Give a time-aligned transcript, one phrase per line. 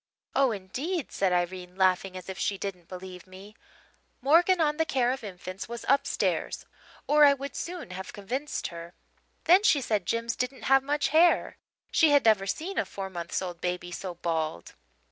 [0.35, 3.55] "'Oh, indeed!' said Irene, laughing as if she didn't believe me.
[4.19, 6.65] 'Morgan on the Care of Infants' was upstairs
[7.05, 8.95] or I would soon have convinced her.
[9.43, 11.57] Then she said Jims didn't have much hair
[11.91, 14.73] she had never seen a four months' old baby so bald.